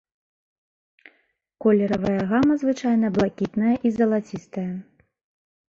[1.65, 4.69] Колеравая гама звычайна блакітная і залацістая.